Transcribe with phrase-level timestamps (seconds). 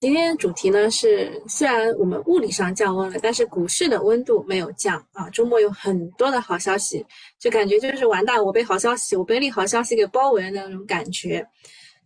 [0.00, 5.28] 今天主题呢是，虽然我们物理上降温了，但是股市的温度没有降啊。
[5.28, 7.04] 周末有很多的好消息，
[7.38, 11.46] 就感觉就是完蛋，我被好消息，我被利好消息给包围的那种感觉。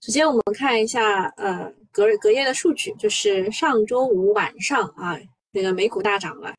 [0.01, 5.17] 首先我们看一下，呃，隔隔夜的数据，就是上周五晚上啊，
[5.53, 6.53] 那个美股大涨了，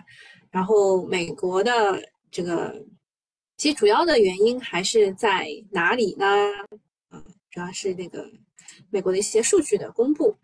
[0.49, 2.73] 然后美国的这个，
[3.57, 6.25] 其主要的原因还是在哪里呢？
[7.09, 7.21] 啊，
[7.51, 8.25] 主要是那个。
[8.89, 10.35] 美国的一些数据的公布，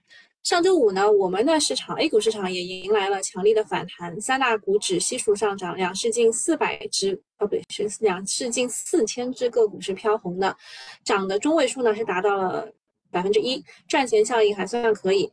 [0.43, 10.57] 上周五呢，我们的市场 A 股市场也迎来了强力的反弹，三大股指悉数上涨，两市近四百只，哦不对，是两市近四千只个股是飘红的，
[11.03, 12.67] 涨的中位数呢是达到了
[13.11, 15.31] 百分之一，赚钱效应还算可以。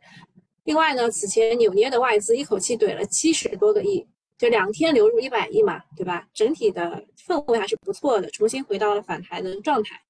[0.65, 4.07] 另外呢，此前扭捏的外资一口气怼了七十多个亿，
[4.37, 6.29] 就两天流入一百亿嘛，对吧？
[6.35, 10.03] 整体的氛围还是不错的，重新回到了反弹的状态。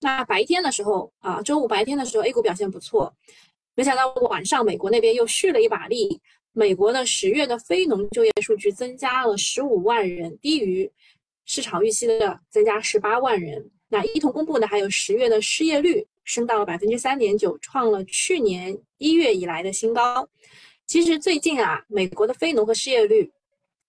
[0.00, 3.14] 那白天的时候啊，周五白天的时候，A 股表现不错，
[3.74, 6.20] 没想到晚上美国那边又续了一把力。
[6.54, 10.90] 美国的十月的非农就业数据增加了十五万人，低于
[11.46, 13.70] 市场预期的增加十八万人。
[13.88, 20.28] 那一同公布的还有十月的失业率升到了百分之三点九，创了去年一月以来的新高。
[20.86, 23.30] 其实最近啊，美国的非农和失业率。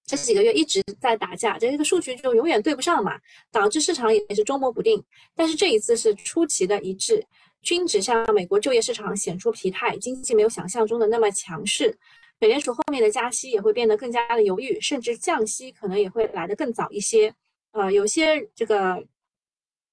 [0.06, 3.18] 这几个月一直在打架，这个数据就永远对不上嘛，
[3.52, 5.02] 导致市场也是捉摸不定。
[5.34, 7.25] 但是这一次是出奇的一致，
[7.64, 11.97] 均指向美国就业市场显出疲态，经济没有想象中的那么强势。
[12.39, 17.34] 美联储后面的加息也会变得更加的犹豫，甚至降息可能也会来得更早一些。
[17.72, 19.02] 呃，有些这个，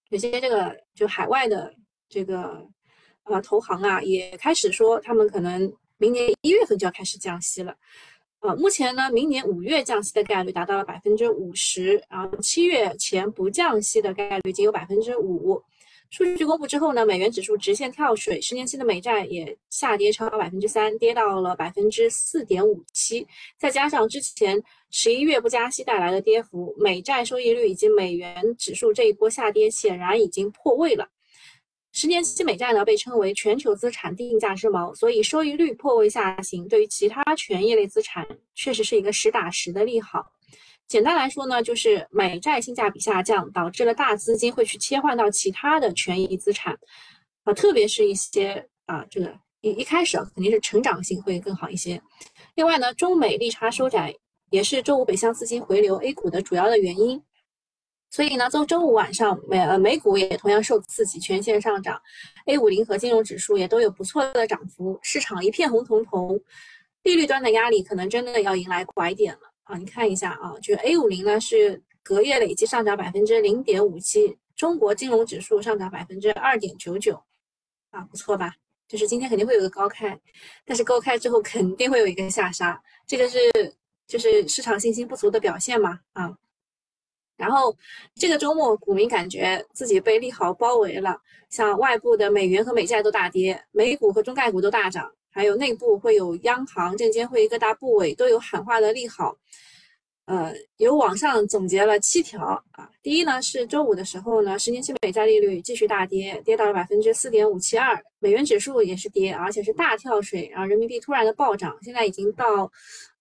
[0.08, 1.72] 有些这个就海外的
[2.08, 2.66] 这个
[3.22, 7.76] 呃投行啊，也开始说他们可能明年一月份就要开始降息了。
[8.40, 15.62] 呃，目前呢，明年五月降息的概率达到了百分之五十，然后七月前不降息的概率仅有百分之五。
[16.10, 23.24] 数据公布之后呢，美元指数直线跳水，十年期的美债也下跌超百分之三，跌到了百分之四点五七。
[23.56, 31.08] 再加上之前十一月不加息带来的跌幅，美债收益率以及美元指数这一波下跌显然已经破位了。
[31.92, 40.32] 十年期美债呢，被称为全球资产定价之锚，所以收益率破位下行，对于其他权益类资产确实是一个实打实的利好。
[40.90, 46.76] 简单来说呢，就是美债性价比下降，导致了大资金会去切换到其他的权益资产，
[47.44, 52.02] 啊，特别是一些啊，这个一一开始啊，肯定是成长性会更好一些。
[52.56, 54.12] 另外呢，中美利差收窄
[54.50, 57.22] 也是周五北向资金回流 A 股的主要的原因。
[58.10, 62.02] 所以呢，周周五晚上美呃美股也同样受刺激，全线上涨
[62.46, 66.40] ，A 五零和金融指数也都有不错的涨幅，市场一片红彤彤，
[67.04, 69.78] 利率端的压力可能真的要迎来拐点了啊！
[69.78, 77.22] 你看一下啊，就 A 五零呢是隔夜累计上涨百分之零点五七，中国金融指数上涨百分之二点九九，
[77.90, 78.52] 啊，不错吧？
[78.88, 80.18] 就是今天肯定会有个高开，
[80.64, 83.38] 但是高开之后肯定会有一个下杀，这个是
[84.08, 86.36] 就是市场信心不足的表现嘛啊？
[87.36, 87.74] 然后
[88.16, 91.16] 这个周末，股民感觉自己被利好包围了，
[91.48, 99.36] 像外部的美元和美债都大跌，美股和中概股都大涨，还有内部会有央行、证监会各大部委都有喊话的利好。
[100.26, 112.70] 呃，有网上总结了七条啊，第一呢是周五的时候呢，十年期美债利率继续大跌，跌到了百分之四点五七二，美元指数也是跌，而且是大跳水，然后人民币突然的暴涨，现在已经到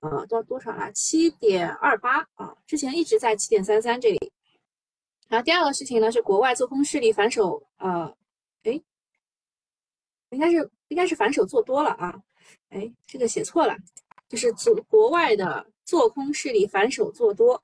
[0.01, 0.91] 呃到多少了？
[0.91, 4.31] 七点二八啊，之前一直在七点三三这里。
[5.27, 8.13] 然后第二个事情呢是国外做空势力反手，呃，
[10.31, 12.16] 应该是应该是反手做多了啊，
[12.69, 13.75] 哎，这个写错了，
[14.28, 15.66] 就是国国外的。
[15.90, 17.59] 做空势力反手做多，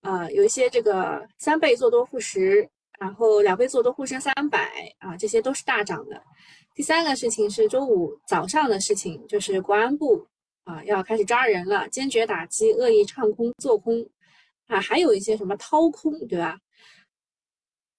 [0.00, 6.20] 啊，有一些这个三倍做多沪十，然后两倍做多沪深三百啊，这些都是大涨的。
[6.74, 10.26] 第三个事情是周五早上的事情，就是国安部
[10.64, 14.04] 啊要开始抓人了，坚决打击恶意唱空做空
[14.66, 16.58] 啊，还有一些什么掏空，对吧？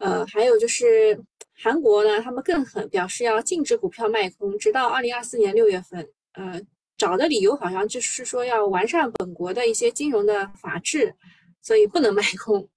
[0.01, 1.17] 呃，还有就是
[1.53, 6.61] 韩国呢，他们更狠，表示要禁止股票卖空，直到二零二四年六月份，呃。
[6.97, 11.11] 找的理由好像就是说要完善本国的一些金融的法治，
[11.59, 12.69] 所以不能卖空。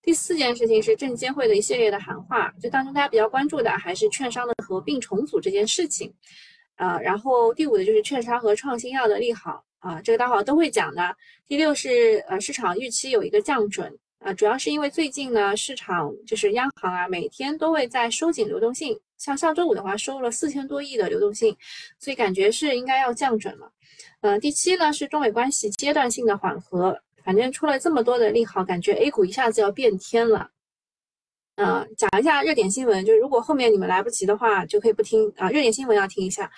[0.00, 6.10] 第四件事情是证监会的一系列的喊话，就当中大家比较关注的还是券商的合并重组这件事情，
[6.76, 11.14] 啊，然后第五的就是券商和创新药的利好，啊，这个待会都会讲的。
[11.46, 18.98] 第六是呃市场预期有一个降准，啊，主要是因为最近呢市场就是央行啊每天都会在收紧流动性。
[19.16, 21.56] 像上周五的话，收了四千多亿的流动性，
[21.98, 23.72] 所以感觉是应该要降准了。
[24.20, 30.50] 嗯，第七呢是中美关系阶段性的缓和，反正出了这么多的利好，感觉 A 股一下子要变天了。
[31.56, 35.50] 呃，讲一下热点新闻，就是如果后面你们来不及的话，就可以不听啊。
[35.50, 36.48] 热点新闻要听一下。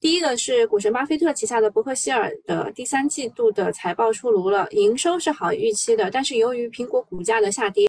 [0.00, 7.86] 第一个是股神巴菲特旗下的伯克希尔的第三季度的财报出炉了，营收是好预期的，但是由于苹果股价的下跌，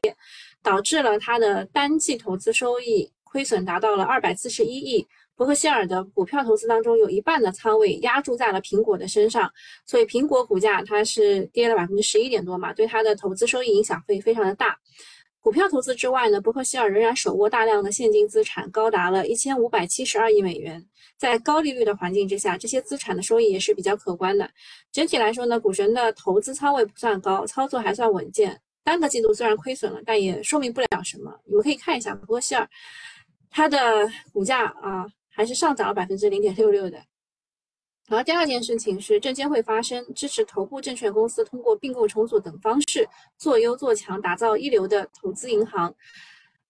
[0.61, 5.07] 导致了它的单季投资收益亏损达到了二百四十一亿。
[5.37, 9.49] 伯克希尔的股票投资当中有一半的仓位压注在了苹果的身上，
[9.85, 14.77] 所以苹果股价它是跌了百分之十一点多嘛，对它的投资收益影响会非常的大。
[15.39, 20.85] 股票投资之外呢，伯克希尔仍然手握大量的现金资产，高达了一千五百七十二亿美元。
[21.21, 24.49] 在高利率的环境之下，这些资产的收益也是比较可观的。
[24.91, 28.59] 整体来说呢，股神的投资仓位不算高，操作还算稳健。
[28.83, 31.31] 单个季度虽然亏损了，但也说明不了什么。
[31.45, 32.67] 你们可以看一下伯克希尔，
[33.51, 36.97] 它的股价啊，还是上涨了百分之零点六六的。
[38.07, 43.07] 然后第二件事情是，证监会发声支持头部证券公司通过并购重组等方式
[43.37, 45.93] 做优做强，打造一流的投资银行。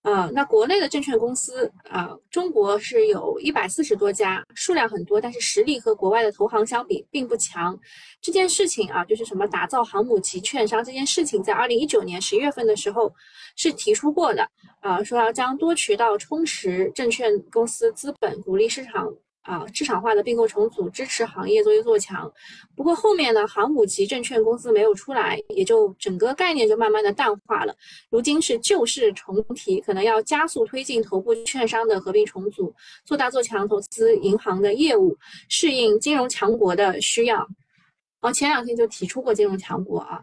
[0.02, 7.80] 啊，那国内的证券公司啊，中国是有一百四十多家，数量很多，但是实力和国外的投行相比并不强。
[8.20, 13.14] 这件事情啊，就是什么打造航母级券商这件事情，在二零一九年十一月份的时候
[13.56, 14.48] 是提出过的
[14.80, 19.08] 啊，说要将多渠道充实证券公司资本，鼓励市场。
[19.42, 22.32] 啊，市场化的并购重组支持行业做优做强，
[22.76, 27.76] 不过后面呢，航母级证券公司没有出来，也就整个概念就慢慢的淡化了。
[28.12, 32.72] 如今是旧事重提，可能要加速推进头部券商的合并重组，
[33.04, 35.18] 做大做强投资银行的业务，
[35.50, 37.48] 适应金融强国的需要。
[38.22, 40.22] 哦，前两天就提出过金融强国啊。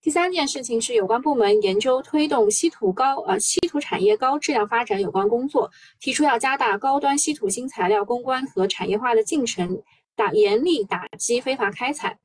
[0.00, 5.68] 第三件事情是，有关部门研究推动稀土高呃稀土产业高质量发展有关工作，
[5.98, 9.82] 提出要加大高端稀土新材料攻关和产业化的进程，
[10.14, 12.16] 打严厉打击非法开采。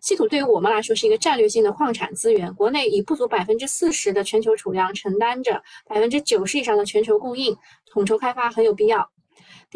[0.00, 7.56] 稀土对于我们来说是一个战略性的矿产资源，国内以不足百分之四十的全球储量，承担着百分之九十以上的全球供应，
[7.90, 9.10] 统筹开发很有必要。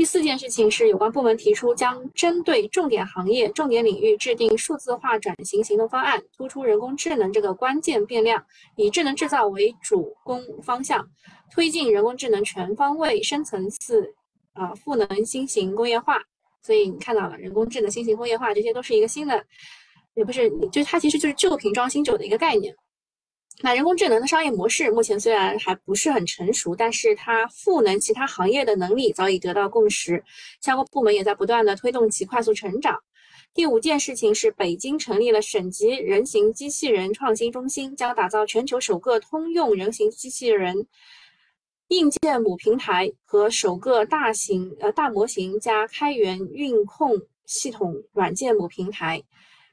[0.01, 8.43] 第四件事情是，有关部门提出将针对重点行业、重点领域制定数字化转型行动方案，突出人工智能这个关键变量，
[8.77, 11.07] 以智能制造为主攻方向，
[11.53, 14.11] 推进人工智能全方位、深层次、
[14.55, 16.19] 啊赋能新型工业化。
[16.63, 19.45] 所以你看到了人工智能、新型工业化，这些都是一个新的，
[20.15, 22.75] 也不是，就它其实就是旧瓶装新酒的一个概念。
[23.63, 30.25] 那人工智能的商业模式目前虽然还不是很成熟，但是它赋能其他行业的能力早已得到共识，
[30.63, 32.99] 相关部门也在不断的推动其快速成长。
[33.53, 40.87] 第五件事情是，北京成立了省级人形机器人创新中心，将打造全球首个通用人形机器人
[41.89, 49.23] 硬件母平台和首个大型呃大模型加开源运控系统软件母平台。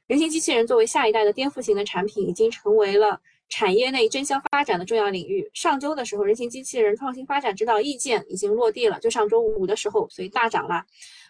[0.06, 3.18] 人形机器人作为下一代的颠覆型的产品，已经成为了。
[3.48, 5.50] 产业内争相发展的重要领域。
[5.54, 10.84] 上周的时候，人形机器人创新发展指导意见已经落地了，就上周五的时候，所以大涨了。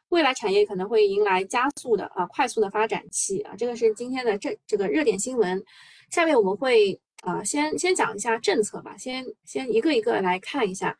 [0.08, 5.62] 未来产业可能会迎来加速的啊快速的发展期啊，这个是今天的这这个热点新闻。
[6.10, 10.96] 下面我们会啊先先讲一下政策吧，先先一个一个来看一下。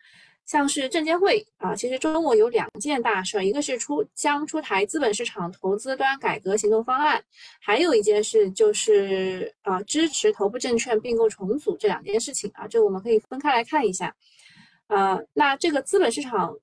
[0.49, 7.23] 像是证监会啊，其实周末有两件大事，一个是出将出台资本市场投资端改革行动方案，
[7.61, 14.13] 还有一件事就是啊支持头部证券并购重组这两件事情啊，这我们可以分开来看一下。
[14.87, 16.57] 啊，那这个资本市场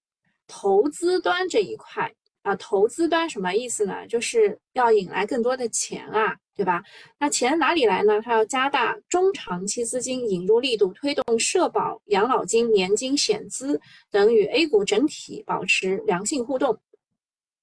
[0.47, 2.11] 投资端这一块。
[2.41, 4.05] 啊，投资端什么意思呢？
[4.07, 6.81] 就是要引来更多的钱啊，对吧？
[7.19, 8.21] 那钱哪里来呢？
[8.21, 16.79] 它要加大中长期资金引入力度，推动社保、养老金、年金、险资等与 A 股整体保持良性互动，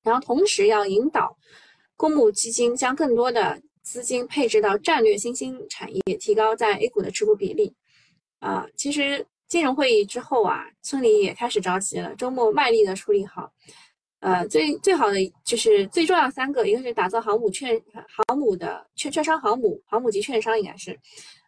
[0.02, 1.36] 然后同时要引导
[1.96, 7.74] 公募基金将更多的资金配置到战略新兴产业，提高在 A 股的持股比例。
[8.40, 13.52] 啊，其实金融会议之后啊，村里也开始着急了，周末卖力的处理好。
[14.22, 20.96] 呃，最最好的就是最重要三个，一个是打造航母券航母的券券商航母航母级券商，应该是，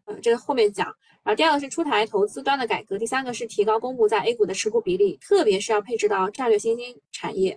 [0.06, 0.86] 呃，这个后面讲。
[1.22, 7.56] 然后第二个是出台投资端的改革，第三个是提高公募在 A 股的持股比例，特别是要配置到战略新兴产业。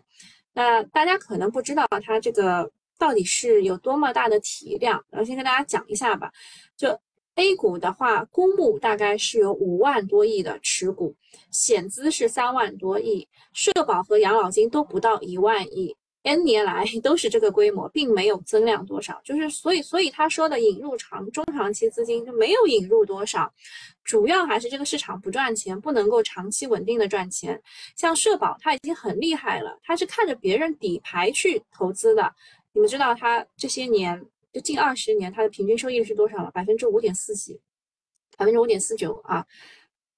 [0.53, 6.31] 那大家可能不知道它这个到底是有多么大的体量，然后先跟大家讲一下吧，
[6.77, 6.95] 就。
[7.37, 11.15] A 股的话，公募大概是有五万多亿的持股，
[11.51, 19.21] 险资是三万多亿，社保和养老金都不到一万亿，N 年来都是这个规模，并没有增量多少。
[19.23, 23.53] 就是所以，所以他说的引入长中长期资金就没有引入多少，
[24.03, 27.61] 主要还是这个市场不赚钱，不能够长期稳定的赚钱。
[27.95, 32.33] 像社保，它已经很厉害了，它是看着别人底牌去投资的。
[32.73, 34.25] 你们知道它这些年？
[34.57, 36.49] 就近二十年，它的平均收益率是多少了？
[36.49, 37.61] 百分之五点四几，
[38.37, 39.45] 百分之五点四九啊。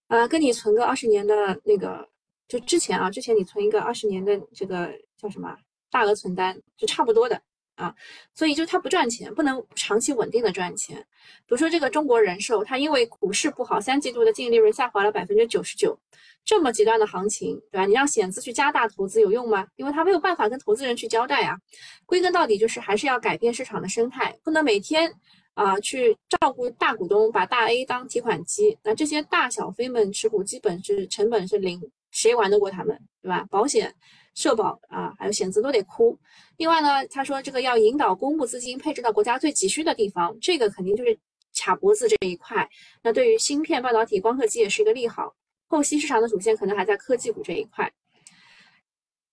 [0.08, 2.08] 啊，跟你存个二十年的那个，
[2.48, 5.58] 就之前啊，之前你存一个二十年的这个叫什么
[5.91, 7.41] 大额存单是差不多的。
[7.79, 7.95] 啊，
[8.36, 10.98] 所以就它不赚钱，不能长期稳定的赚钱。
[10.98, 15.98] 比如说这个中国人寿，它因为股市不好，三季度的净利润下滑了百分之九十九，
[16.43, 17.86] 这么极端的行情，对吧？
[17.86, 19.65] 你让险资去加大投资有用吗？
[19.77, 21.57] 因为他没有办法跟投资人去交代啊。
[22.05, 25.09] 归根到底就是还是要改变市场的生态，不能每天
[25.53, 28.77] 啊去照顾大股东，把大 A 当提款机。
[28.83, 31.81] 那这些大小非们持股基本是成本是零，
[32.12, 33.45] 谁玩得过他们，对吧？
[33.50, 33.95] 保险。
[34.39, 36.17] 社保啊，还有险资都得哭。
[36.55, 41.19] 另外呢，他说这个要引导公募资金配置到国家最急需的地方，这个肯定就是
[41.53, 42.69] 卡脖子这一块。
[43.03, 45.36] 那对于芯片、半导体、光刻机也是一个利好。
[45.67, 47.91] 后期市场的主线可能还在科技股这一块。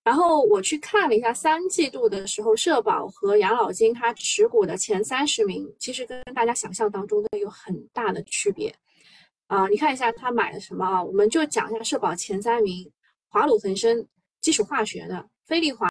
[0.02, 8.75] 然后我去看了一下三季度的时候，社保和养老金它持股的前三十名，其实跟大家想象当中的有很大的区别
[9.46, 9.68] 啊。
[9.68, 11.00] 你看一下他买了什么啊？
[11.00, 12.90] 我们就讲一下社保前三名：
[13.28, 14.04] 华鲁恒生。
[14.46, 15.88] 基础化学的飞利华，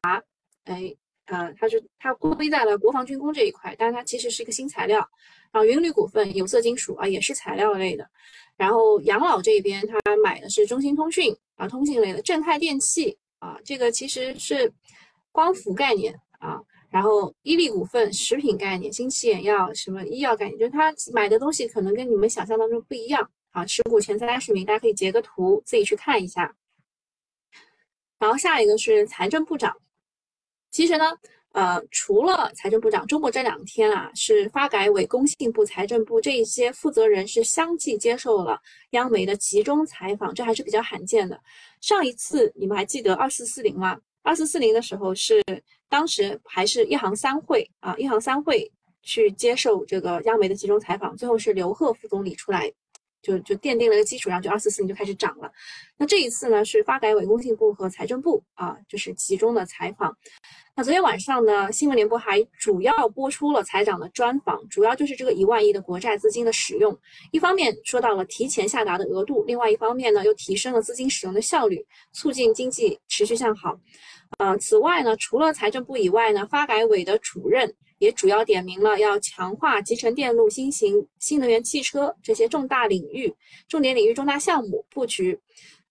[0.63, 0.95] 哎，
[1.25, 5.05] 呃，它是它归在了国防军工这一块，但是它其实是一个新材料。
[5.51, 8.09] 然后云铝股份有色金属啊，也是材料类的。
[8.55, 12.21] 然后养老这边，他买的是中兴通讯啊，通信类的。
[12.21, 14.71] 正泰电器啊，这个其实是
[15.33, 16.57] 光伏概念啊。
[16.89, 23.65] 然后伊利股份食品概念，新奇眼药什么医药概念，就是他买的东西可能跟你们想象当中不一样啊。
[23.65, 26.55] 持股前三十名，大家可以截个图自己去看一下。
[28.25, 29.71] 然后下一个是财政部长，
[30.71, 31.13] 其实呢，
[31.51, 38.59] 呃，除了财政部长，中国这两天啊，是发改委、工信部、财政部这一些负责人是相继接受了
[38.93, 41.39] 央媒的集中采访，这还是比较罕见的。
[41.81, 43.95] 上一次你们还记得二四四零吗？
[44.23, 45.43] 二四四零的时候是
[45.87, 48.67] 当时还是一行三会啊，一行三会
[49.03, 52.73] 去接受这个央媒的集中采访，最后是刘鹤副总理出来。
[53.25, 55.51] 就就奠定了一个基础，然后就二四四零就开始涨了。
[55.97, 60.15] 那这一次呢，是发改委、工信部和财政部啊，就是集中的采访。
[60.75, 66.95] 那昨天晚上呢，新闻联播还主要播出了财长的专访，主要就是这个一万亿的国债资金的使用。
[67.31, 73.79] 一方面说到了提前下达的额度，另外一方面呢，又提升了资金使用的效率，促进经济持续向好。
[74.37, 77.73] 呃，此外呢，除了财政部以外呢，发改委的主任。
[77.97, 83.33] 也主要点明了要强化集成电路、新型新能源汽车这些重大领域、
[83.67, 85.39] 重点领域、重大项目布局，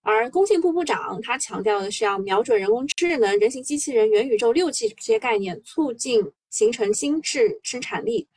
[0.01, 8.27] 而工信部部长他强调的是要瞄准人工智能、人形机器人、元宇宙、六 G 这些概念，促进形成新质生产力。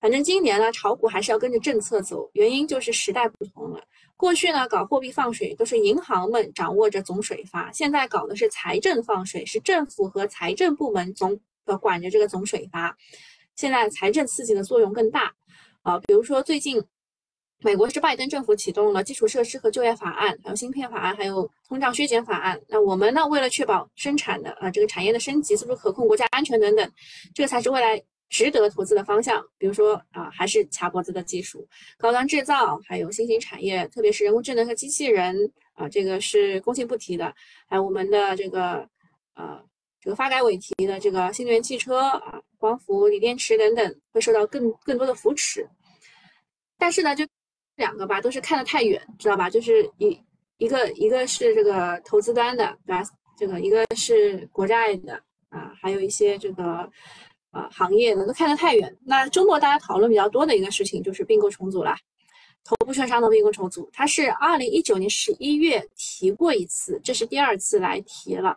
[0.00, 3.82] 反正今年呢，炒股还是要跟着政策走，原因就是时代不同了。
[4.16, 11.38] 过去呢，搞货币放水都是银行们掌握着总水阀，现在搞的是财政放水，是政府和财政部门总。
[11.76, 12.96] 管着这个总水阀，
[13.56, 15.34] 现在财政刺激的作用更大
[15.82, 15.98] 啊。
[15.98, 16.82] 比如说最近，
[17.60, 22.60] 美国是拜登政府启动了基础设施和就业法案，还有芯片法案，还有通胀削减法案。
[22.68, 26.92] 那我们呢，为了确保生产的啊这个产业的升级，是不是可控国家安全等等，
[27.34, 29.44] 这个才是未来值得投资的方向。
[29.58, 37.34] 比如说啊，还是卡脖子的技术、高端制造，还有新型产业，特别是人工智能和机器人啊，这个是工信部提的，
[37.66, 38.88] 还有我们的这个
[39.34, 39.67] 呃。
[40.00, 45.68] 这个发改委提的这个新能源汽车啊、光伏、锂电池等等，会受到更更多的扶持。
[46.78, 47.26] 但是呢，就
[47.76, 49.50] 两个吧，都是看得太远，知道吧？
[49.50, 50.18] 就是一
[50.58, 53.02] 一个一个是这个投资端的，对吧？
[53.36, 55.14] 这个一个是国债的
[55.48, 56.64] 啊，还有一些这个
[57.50, 58.96] 啊行业的都看得太远。
[59.04, 61.96] 那周末大家讨论比较多的一个事情就是并购重组了，
[62.64, 68.56] 头部券商的并购重组，它是二零一九年十一月提过一次，这是第二次来提了。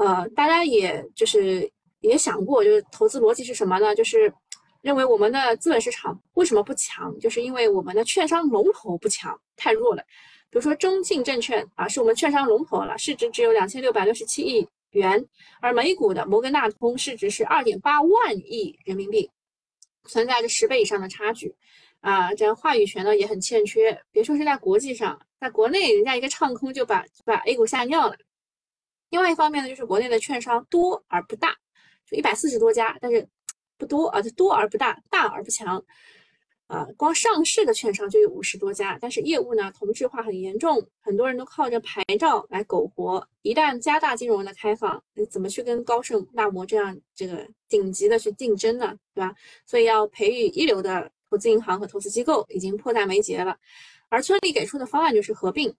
[0.00, 3.94] 呃，大家也就是也想过，就是投资逻辑是什么呢？
[3.94, 4.32] 就是
[4.80, 7.14] 认为我们的资本市场为什么不强？
[7.18, 10.02] 就是因为我们的券商龙头不强，太弱了。
[10.48, 15.22] 比如说中信证券啊，是我们券商龙头了，市值只有两千六百六十七亿元，
[15.60, 19.30] 而美股的摩根大通市值是二点八万亿人民币，
[20.04, 21.54] 存在着十倍以上的差距
[22.00, 22.32] 啊。
[22.34, 28.16] 这样话语权呢也很欠缺，别说是在国际上，在国内人家一个唱空就把把 A 股吓尿了。
[29.10, 31.56] 另外一方面呢，就是国内的券商多而不大，
[32.08, 33.28] 就一百四十多家，但是
[33.76, 35.84] 不多啊，就多而不大，大而不强，
[36.68, 43.26] 啊，光上市的券商就有五十多家，但是业务呢同质化很严重，很多人都靠着牌照来苟活。
[43.42, 48.96] 一旦加大金融的开放，你怎么去跟高盛、纳摩这样这个顶级的去竞争呢？
[49.12, 49.34] 对吧？
[49.66, 53.58] 所以要培育一流的投资银行和投资机构已经迫在眉睫了，
[54.08, 55.74] 而村里给出的方案就是合并。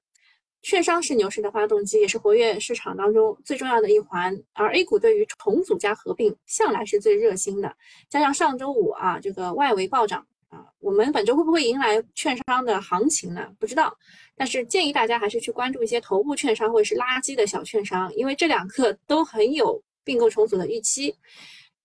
[0.61, 4.39] 券商是牛市的发动机，也是活跃市场当中最重要的一环。
[4.53, 7.75] 而 A 股对于重组加合并向来是最热心的。
[8.09, 13.51] 加上上周五啊，这个外围暴涨啊，我们本周会不会迎来券商的行情呢？
[13.59, 13.97] 不知道，
[14.35, 21.15] 但是建议大家还是去关注一些头部券商或者是垃圾的小券商，因为这两个都很有并购重组的预期。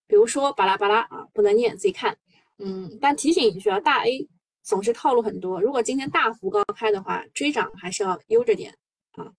[0.07, 2.17] 比如说巴拉巴拉啊，不能念，自己看。
[2.59, 4.29] 嗯，但提醒一句啊，大 A
[4.67, 8.77] 总是套路很多，如果今天大幅高开的话，追涨还是要悠着点
[9.13, 9.33] 啊。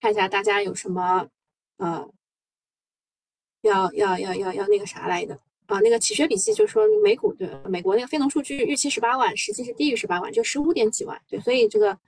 [0.00, 1.28] 看一下大家有什么
[1.78, 2.08] 呃，
[3.62, 5.36] 要要要要要那个啥来的。
[5.66, 11.20] 啊，那个企学笔记就说美股对美国那个非农数据预期十八万，实际是低于十八万，就十五点几万。
[11.26, 11.98] 对，所以这个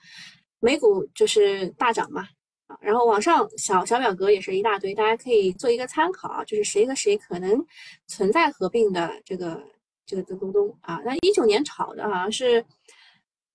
[0.61, 2.29] 美股就是大涨嘛。
[2.67, 7.67] 啊，然后网上小小表格也是一大堆，大家可以做一个参考，就是谁和谁可能
[8.07, 9.63] 存在合并的这个
[10.07, 11.03] 这个这东东啊。
[11.05, 12.65] 那一九年炒的好像是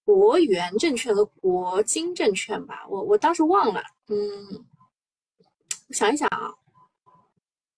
[0.04, 4.66] 国元证券和国金证券吧，我我当时忘了，嗯，
[5.88, 6.54] 我想一想啊。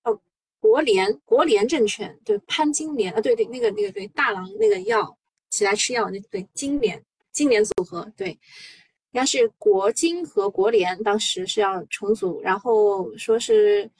[0.03, 0.19] 哦
[0.59, 5.17] 国联国联证券对潘金莲啊，对对，那个那个对大郎那个药
[5.49, 7.03] 起来吃药那对金联
[7.33, 8.39] 金联组合对，应
[9.11, 13.91] 该是国金和国联当时是要重组，然后说是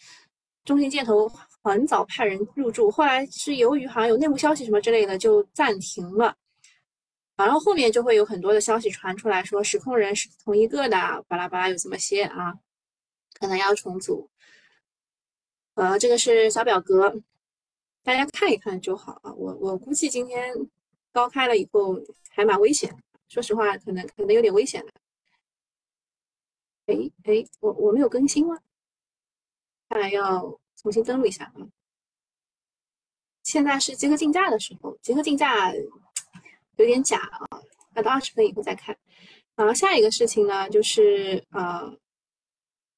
[0.63, 1.30] 中信建投
[1.63, 6.36] 很早派人入驻，后来是由于好像有内幕消息什么之类的就暂停了，
[7.38, 12.53] 然后后面就会有很多的消息传出来说实控人是同一个的，巴拉巴拉有这么些啊，
[13.39, 14.29] 可能要重组。
[15.75, 17.15] 呃，这个是小表格，
[18.03, 19.34] 大家看一看就好啊。
[19.34, 20.53] 我我估计今天
[21.12, 21.98] 高开了以后
[22.29, 22.93] 还蛮危险，
[23.29, 24.91] 说实话，可能可能有点危险的。
[26.88, 28.60] 哎哎，我我没有更新吗？
[29.89, 31.65] 看来要重新登录一下啊。
[33.41, 35.73] 现在是集合竞价的时候，集合竞价
[36.75, 37.61] 有点假啊，
[37.95, 38.95] 要到二十分以后再看。
[39.55, 41.97] 然后下一个事情呢，就是呃。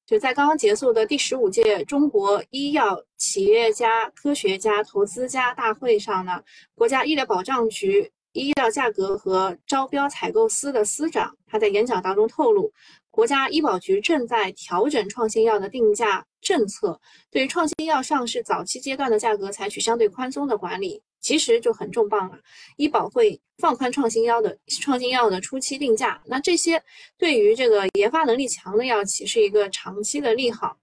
[0.08, 6.40] 就在刚刚结束的第十五届中国医药企业家、科学家、投资家大会上呢，
[6.76, 12.72] 国家医疗保障局医药价格和招标采购司的司长他在演讲当中透露，
[13.16, 21.02] 国家医保局正在调整创新药的定价政策，对于创新药上市早期阶段的价格采取相对宽松的管理。
[21.18, 22.38] 其实就很重磅了，
[22.76, 26.80] 医保会放宽创新药的创新药的初期定价，那这些
[27.16, 30.76] 对于这个研发能力强的药企是一个长期的利好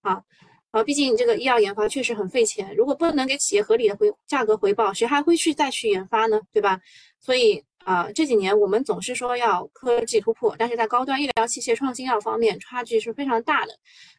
[0.00, 0.22] 啊
[0.70, 0.82] 啊！
[0.84, 6.40] 毕竟这个医药研发确实很费钱，如果不能给企业合理的回价格回报，谁还会去再去研发呢？
[6.52, 6.80] 对吧？
[7.18, 13.72] 所以啊，这几年我们总是说要科技突破，但是在高端医疗器械创新药方面差距是非常大的。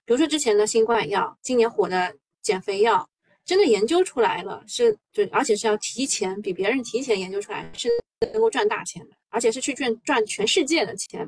[0.05, 3.07] 比如说之前的新冠药，今年火的减肥药。
[3.43, 7.89] 真的研究出来了，是就而且是要提前比别人提前研究出来，是
[8.31, 11.27] 能够赚大钱的，而且是去赚赚全世界的钱。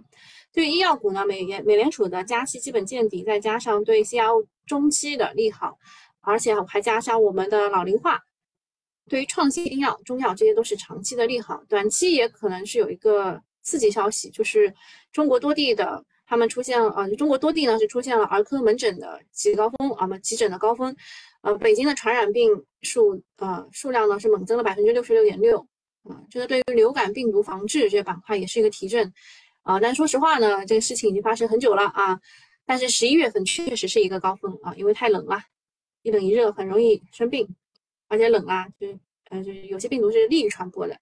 [0.53, 5.75] 对医药股呢，美联美联储的加息基本见底，再加上对 CRO 中期的利好，
[6.21, 8.21] 而且还加上我们的老龄化，
[9.09, 14.73] 对于创新药、中药这些都是长期的利好，短期也可能是有一个刺激消息，就是
[15.11, 20.95] 中国多地的他们出现了啊，中国多地呢是出现了儿科门诊的急高峰啊，么急诊的高峰。
[21.41, 22.49] 呃，北京的传染病
[22.83, 25.59] 数呃数量呢是猛增了百分之六十六点六，
[26.03, 29.11] 啊，这个对于流感病毒防治这些板块也是一个提振，
[29.63, 32.17] 啊，但说实话呢，这个事情已经发生很久了啊，
[32.65, 35.37] 但是十一月份确实是一个高峰啊，因为太冷了，
[36.03, 37.45] 一冷一热很容易生病，
[38.07, 38.87] 而且冷啊，就
[39.29, 40.97] 呃就是有些病毒是利于传播的。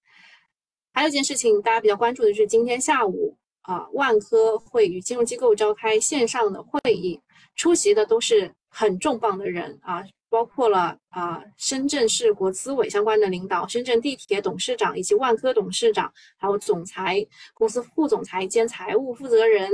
[0.92, 7.20] 还有一件事情大家比较关注的就是今天下午啊，万科会与金融机构召开线上的会议，
[7.56, 10.02] 出席的都是很重磅的人啊。
[10.28, 19.70] 包括了啊，深圳市国资委相关的领导、深圳地铁董事长以及万科董事长，还有总裁、公司副总裁兼财务负责人，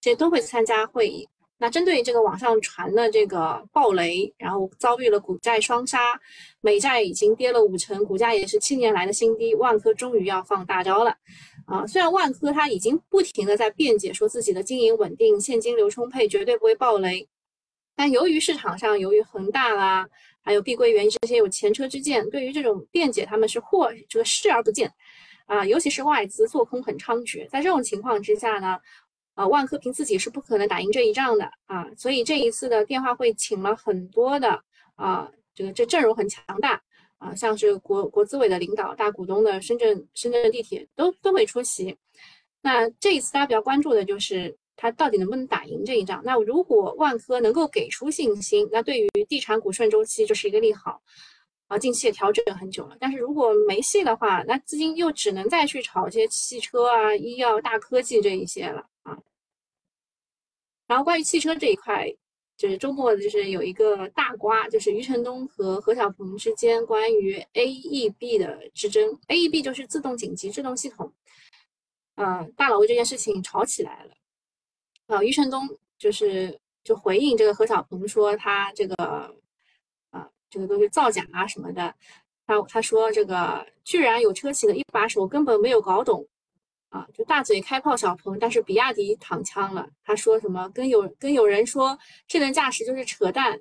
[0.00, 1.28] 这些都会参加会议。
[1.60, 5.98] 那针对这个网上传的这个暴雷，然后遭遇了股债双杀，
[6.60, 11.16] 美债已经跌了五成，股价也是七年来的新低，万科终于要放大招了
[11.66, 11.84] 啊！
[11.84, 17.28] 虽然万科它已经不停的在辩解说自己的经营稳定、现金流充沛，绝对不会暴雷。
[17.96, 20.08] 但由于市场上，由于恒大啦，
[20.40, 24.88] 还有碧桂园这些有前车之鉴，对于这种辩解，他们是或这个视而不见，
[25.46, 28.78] 啊，尤其是外资做空很猖獗，在这种情况之下呢，
[29.38, 34.60] 呃，万科凭自己是不可能打赢这一仗的啊，所以这一次的电话会请了很多的
[34.96, 36.82] 啊，这个这阵容很强大
[37.18, 41.96] 啊，像是国国资委的领导、大股东的深圳深圳地铁都都会出席。
[42.60, 44.58] 那这一次大家比较关注的就是。
[44.80, 46.22] 它到底能不能打赢这一仗？
[46.24, 51.02] 那如果万科能够给出信心，那对于地产股顺周期就是一个利好
[51.66, 51.76] 啊。
[51.76, 59.18] 近期也调整很久了，但是如果没戏的话，那资金又只能再去炒一些汽车啊、医药、大科技这一些了啊。
[60.86, 62.06] 然后关于汽车这一块，
[62.56, 69.18] 就是周末就是有一个大瓜，就是余承东和何小鹏之间关于 AEB 的之争。
[69.28, 71.12] AEB 就是自动紧急制动系统，
[72.16, 74.14] 呃，大佬为这件事情吵起来了。
[75.08, 75.68] 啊，余承东
[75.98, 78.94] 就是就回应这个何小鹏说他这个
[80.10, 81.94] 啊，这个都是造假啊什么的。
[82.46, 86.26] 他他说这个居然有车企的一把手根本没有搞懂。
[86.90, 89.88] 啊，就大嘴开炮小鹏，但是比亚迪躺枪了。
[90.02, 93.60] 他说什么跟有跟有人说智能驾驶就是扯淡，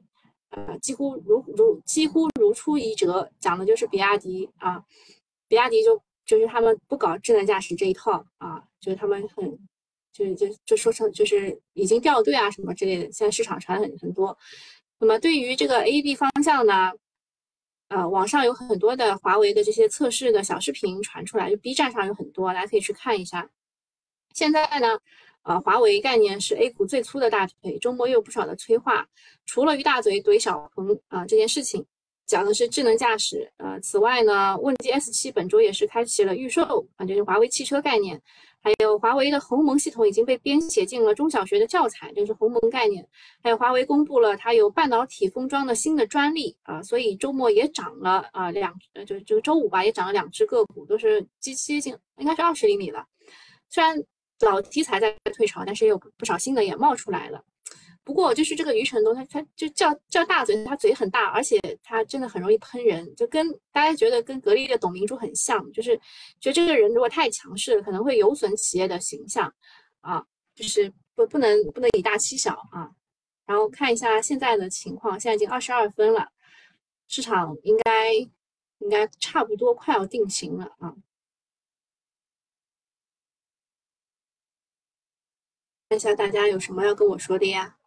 [0.52, 4.82] 呃，几乎如如几乎如出一辙，讲的就是比亚迪啊，
[5.48, 9.60] 比亚迪就就是他们不搞智能驾驶这一套啊，就是他们很
[10.14, 14.38] 就就就说成就是已经掉队啊什么之类的，现在市场传很很多。
[15.00, 16.92] 那么对于这个 A B 方向呢？
[17.90, 23.50] 呃，网上有很多的华为的这些测试的小视频传出来，就 B 站上有很多，大家可以去看一下。
[24.34, 25.00] 现在呢，
[25.44, 29.08] 呃，华为概念是 A 股最粗的大腿，周末又有不少的催化。
[29.46, 31.86] 除了于大嘴怼小鹏啊这件事情，
[32.26, 33.52] 讲的是智能驾驶。
[33.58, 38.22] 呃，此外呢，问界 S7 本周也是开启了预售啊，就是华为汽车概念。
[38.62, 43.08] 还有华为的鸿蒙系统已经被编写进了中小学的教材，就是鸿蒙概念。
[43.42, 53.06] 还有华为公布了它有半导体封装的新的专利啊，所以周末也涨了啊两呃就就周五吧也涨了两只个股，都是接接近应该是二十厘米了。
[53.70, 53.98] 虽然
[54.42, 57.44] 老题材在退潮，但是也有不少新的也冒出来了。
[58.08, 65.94] 不过就是这个余承东，他他就叫叫大嘴，他嘴很大，而且他真的很容易喷人，就跟大家觉得跟格力的董明珠很像，就是
[66.40, 69.54] 觉得这个人如果太强势，可能会有损企业的形象
[70.00, 72.90] 啊，就是不不能不能以大欺小啊。
[73.46, 76.32] 然后看一下现在的情况，现在已经二十二分了，
[77.10, 80.96] 市场应该应该差不多快要定型了啊。
[85.90, 87.78] 看一下大家有什么要跟我说的呀？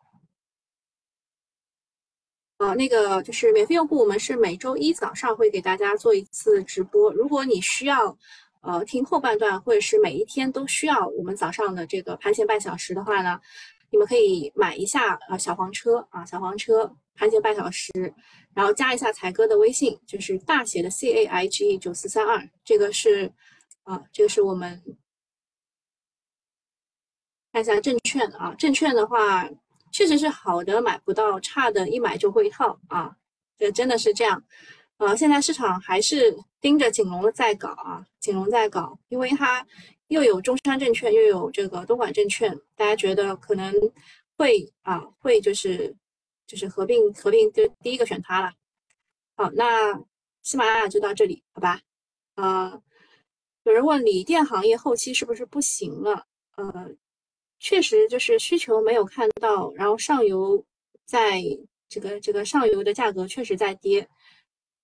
[2.61, 7.11] 啊，那个就是免费用户，我们是每周一早上会给大家做一次直播。
[7.15, 8.15] 如果你需要，
[8.61, 13.41] 呃，听后半段，或者是每一天都需要我们早上的这个盘前半小时的话呢，
[13.89, 17.91] 你们可以买一下啊小黄车啊小黄车盘前半小时，
[18.53, 23.33] 然后加一下才哥的微信，就是大写的 C A I G 九四三二，这个是
[23.85, 24.83] 啊，这个是我们
[27.55, 29.49] 看一下证券啊，证券的话。
[29.91, 33.17] 确实是好的买不到，差的一买就会套啊，
[33.59, 34.43] 这真的是这样。
[34.99, 39.67] 呃，现在市场还是盯着锦龙在搞啊，锦龙在搞，因为它
[40.09, 43.75] 又有中山证券，又有这个东莞证券，大家觉得可能
[44.37, 45.95] 会啊，会就是
[46.47, 48.53] 就是合并合并，就第一个选它了。
[49.37, 49.99] 好，那
[50.43, 51.81] 喜马拉雅就到这里，好吧？
[52.35, 52.81] 啊，
[53.65, 56.27] 有人问锂电行业后期是不是不行了？
[56.57, 56.91] 呃。
[57.61, 60.65] 确实就是需求没有看到，然后上游
[61.05, 61.41] 在
[61.89, 64.09] 这个这个上游的价格确实在跌，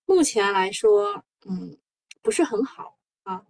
[0.04, 1.76] 目前来说，嗯，
[2.22, 3.42] 不是很好啊。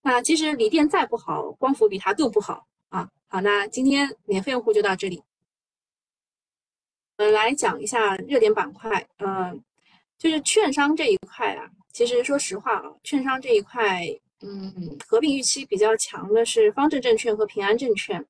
[0.00, 3.08] 那其实锂电再不好，光伏比它更不好啊。
[3.28, 5.22] 好，那今天免费用户就到这里。
[7.16, 9.62] 嗯，来讲一下热点板块，嗯，
[10.16, 11.70] 就是券商这一块啊。
[11.92, 14.06] 其实说实话啊，券商这一块，
[14.40, 18.26] 嗯，合并预期比较强的是方正证券和平安证券。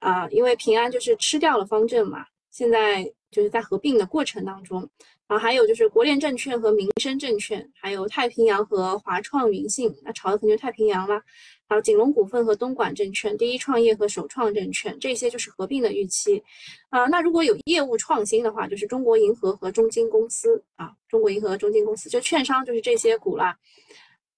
[0.00, 4.88] 啊，因为平安就是吃掉了方正嘛，现在就是在合并的过程当中，
[5.26, 11.20] 然后还有就是国联证券和民生证券，还有太平洋和华创云信，那炒的肯定是太平洋啦，
[11.68, 16.42] 还有锦龙股份和东莞证券、第一创业和首创证券，这些就是合并的预期。
[16.90, 23.58] 啊，那如果有业务创新的话，就是中国银河和中金公司啊，中国银河、中金公司就券商就是这些股啦。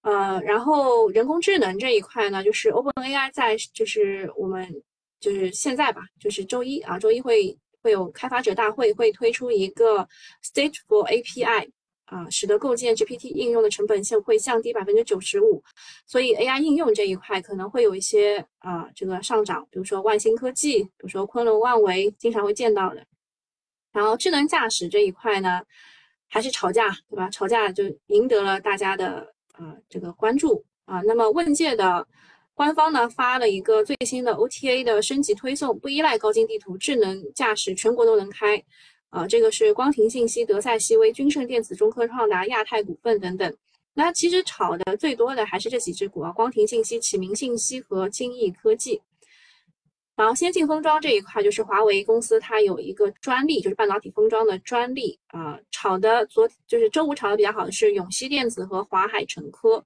[0.02, 4.82] 呃，然后人工智能这一块呢，就是 OpenAI 在就是我们。
[5.20, 10.08] 就是现在吧，就是周一啊，周一会会有开发者大会，会推出一个
[10.42, 11.68] Stateful API
[12.06, 15.62] 啊，使得构建 GPT 应用的成本线会降低百分之九十五，
[16.06, 23.06] 所以 AI 应用这一块可能会有一些啊这个上涨，比如说万兴科技，比如说昆仑万维，经常会见到的。
[23.92, 25.60] 然后智能驾驶这一块呢，
[26.28, 27.28] 还是吵架对吧？
[27.28, 31.02] 吵架就赢得了大家的啊这个关注啊。
[31.02, 32.06] 那么问界的。
[32.60, 38.62] 官方呢发了一个最新的 OTA 的升级推送，不依赖高精地图，智能驾驶全国都能开。
[39.08, 43.56] 啊，这个是光庭信息、德赛西威、君盛电子、中科创达、亚太股份等等。
[43.94, 49.00] 那其实炒的最多的还是这几只股啊，光庭信息、启明信息和金益科技。
[50.14, 55.58] 然后先进封装这一块，就是华为公司它有一个专利，就是半导体封装的专利啊。
[55.70, 59.82] 炒的昨就是周五炒的比较好的是永熙电子和华海成科。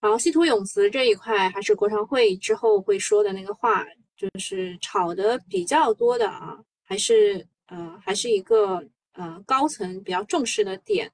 [0.00, 3.84] 然后稀土永磁这一块还是国常会之后会说的那个话，
[4.16, 8.82] 就是炒的比较多的啊，还是呃还是一个
[9.12, 11.10] 呃高层比较重视的点。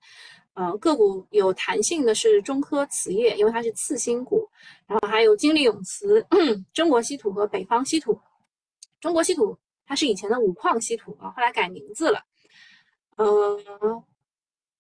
[0.54, 4.48] 呃，个股有弹性的是中科磁业，因为它是次新股，
[4.86, 6.26] 然后还有金利永磁、
[6.72, 8.18] 中国稀土和北方稀土。
[8.98, 12.24] 中国稀土它是以前的五矿稀土啊，后来改名字了。
[13.16, 13.60] 呃，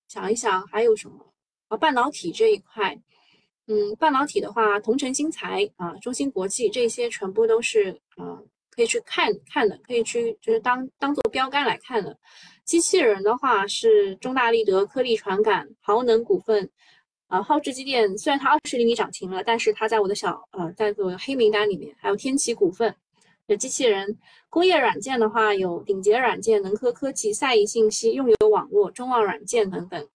[0.08, 1.34] 想一想还有什么？
[1.68, 2.98] 啊，半导体这一块，
[3.68, 12.16] 嗯，半导体的话，同城新材啊，中芯国际这些全部都是呃可以去看看的，可以去就是当当做标杆来看的。
[12.64, 16.70] 机器人的话是中大立德、科力传感、豪能股份，
[17.28, 21.92] 呃，浩智机电虽然它二十厘米涨停了，但是它在我的小呃在我黑名单里面。
[21.98, 22.94] 还有天齐股份
[23.48, 24.16] 的机器人，
[24.48, 30.08] 工业软件的话有顶杰软件、能科科技、赛仪信息、用友网络、中旺软件等等。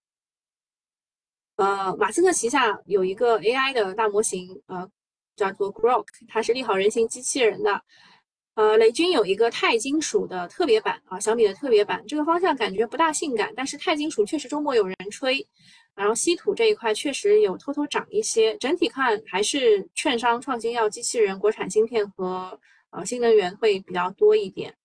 [1.62, 4.90] 呃，马斯克旗下有一个 AI 的大模型，呃，
[5.36, 7.84] 叫做 Grok，它是利好人形机器人的。
[8.56, 15.48] 呃，雷军有一个钛金属的特别版啊，小米的特别版，这个方向感觉不大性感，但是钛金属确实周末有人吹，
[15.94, 24.76] 然后稀土这一块确实有偷偷涨一些，整体看还是券商、创新药、机器人、国产芯片和呃新能源会比较多一点，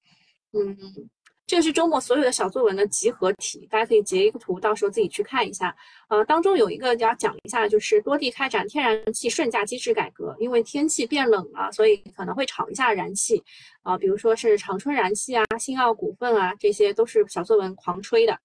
[0.52, 1.08] 嗯。
[1.46, 5.74] 这个是周末所有的小作文的集合体，大家可以截一个图，到时候自己去看一下。
[6.08, 13.40] 呃，当中有一个要讲一下，就是多地开展天然气顺价机制改革，因为天气变冷了，所以可能会炒一下燃气。
[13.82, 18.36] 啊，比如说是长春燃气啊、新奥股份啊，这些都是小作文狂吹的。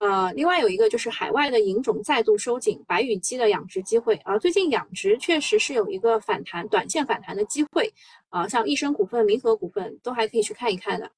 [0.00, 7.88] 呃，另外有一个就是海外的引种再度收紧，白羽鸡的养殖机会啊，最近养殖确实是有一个反弹，短线反弹的机会。
[8.28, 11.08] 啊，像益生股份、民和股份都还可以去看一看的。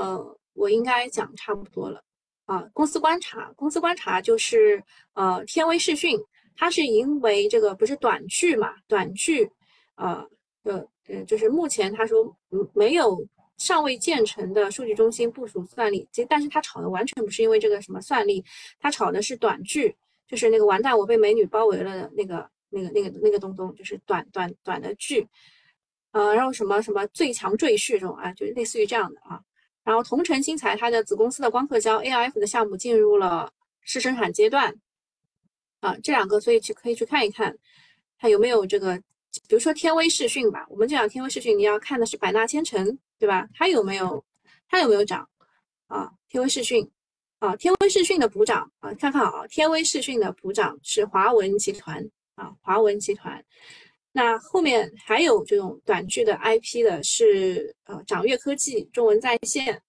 [0.00, 2.02] 呃，我应该讲差不多了
[2.46, 2.66] 啊。
[2.72, 4.82] 公司观察，公司观察就是
[5.12, 6.18] 呃，天威视讯，
[6.56, 9.50] 它是因为这个不是短剧嘛，短剧，
[9.96, 10.26] 呃，
[10.62, 13.22] 呃，呃，就是目前他说嗯没有
[13.58, 18.42] 尚未建成的数据中心部署算力，其实但是他炒的完全不是因为这个什么算力，
[18.78, 19.94] 他炒的是短剧，
[20.26, 25.28] 就是那个完蛋我被美女包围了的那个那个那个那个东东，就是短短短的剧，
[26.12, 29.38] 呃，然后什么什么最强赘婿这种啊，就类似于这样的啊。
[29.82, 34.74] 然后同城新材它的子公司的光刻胶 A I F 的项目进入了试生产阶段，
[35.80, 37.56] 啊，这两个所以去可以去看一看，
[38.18, 38.96] 它有没有这个，
[39.48, 43.48] 比如说天威视讯吧，我们讲天威视讯，你要看的是百纳千城，对吧？
[43.54, 44.22] 它有没有
[44.68, 45.28] 它有没有涨
[45.88, 46.12] 啊？
[46.28, 46.88] 天威视讯
[47.38, 53.42] 啊，天威视讯的补涨啊，看看啊，天威视讯的补涨是华文集团啊，华文集团。
[54.12, 59.80] 那后面还有这种短剧的 IP 的是呃掌阅科技、中文在线，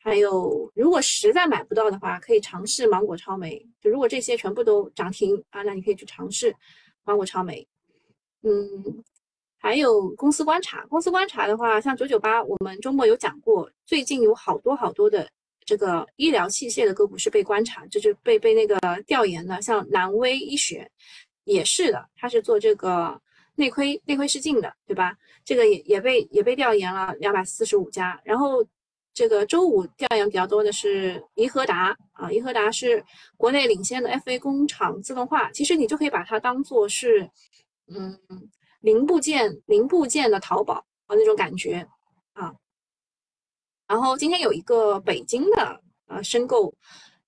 [0.00, 3.64] 还有如果实在买不到的话，可以尝试芒果超媒。
[3.80, 6.52] 就如果这些全部都涨停啊，那你可以去尝试
[7.04, 7.64] 芒果超媒。
[8.42, 9.04] 嗯，
[9.58, 15.30] 还有公司观察，公司观察的话，像九九八，我们周末有讲过，最近有好多好多的
[15.64, 20.90] 这个医疗器械的个股是被观察，就是被被那个调研的，像南威医学
[21.44, 23.22] 也是的，它是做这个。
[23.62, 25.16] 内窥内窥视镜的，对吧？
[25.44, 28.20] 这个也也被也被调研了两百四十五家。
[28.24, 28.66] 然后
[29.14, 33.04] 这个周五调研比较多的是怡和达啊，怡和达是
[33.36, 35.48] 国内领先的 FA 工厂自动化。
[35.52, 37.30] 其实你就可以把它当做是，
[37.86, 38.18] 嗯，
[38.80, 41.86] 零部件零部件的淘宝啊那种感觉
[42.32, 42.52] 啊。
[43.86, 46.74] 然后今天有一个北京的呃申购，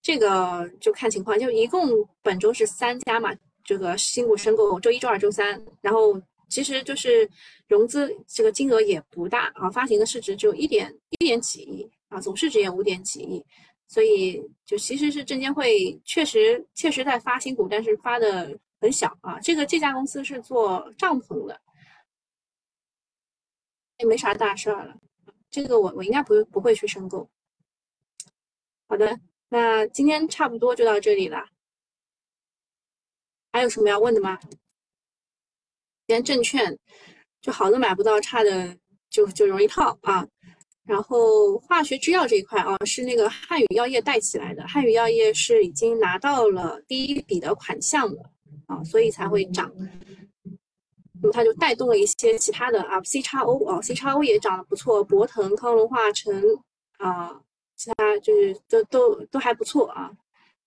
[0.03, 1.89] 这个就看情况，就一共
[2.23, 3.33] 本周是三家嘛。
[3.65, 7.29] 这个新股申购，周一、周二、周三，然后其实就是
[7.67, 13.45] 融资这个金额也不大啊，发行的市值只有一点一点几亿啊，总市值也五点几亿，
[13.89, 19.41] 所以就其实是证监会确实确实在发新股，但是发的很小啊。
[19.41, 21.59] 这个这家公司是做帐篷的，
[23.99, 24.97] 也没啥大事儿了。
[25.51, 27.29] 这个我我应该不不会去申购。
[28.87, 31.47] 好的，那今天差不多就到这里了。
[33.55, 34.37] 还有什么要问的吗？
[34.43, 34.49] 今
[36.09, 36.77] 天证券
[37.41, 38.77] 就好的买不到，差的
[39.09, 40.27] 就就容易套啊。
[40.85, 44.67] 然后化学制药这一块啊，是那个汉语药业带起来的。
[44.67, 48.29] 汉语药业是已经拿到了第一笔的款项了
[48.67, 49.73] 啊，所以才会涨。
[51.23, 56.35] 那么它就带动了一些其他的啊，C 叉 O 啊，C 叉 O 也涨得不错，博腾、康龙化成
[56.99, 57.41] 啊，
[57.77, 60.11] 其他就是都都都还不错啊，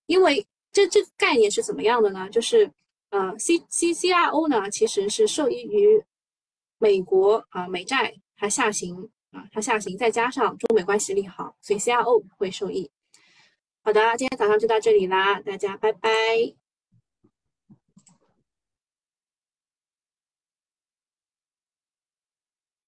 [0.06, 0.48] 因为。
[0.72, 2.30] 这这个概念是怎么样的呢？
[2.30, 2.72] 就是
[3.10, 6.04] 呃，C C C R O 呢，其实是受益于
[6.78, 12.92] 美国啊美债它下行啊它下行，再加上中美关系利好，所以 C R O 会受益。
[13.84, 16.67] 好的，今天早上就到这里啦，大家拜拜。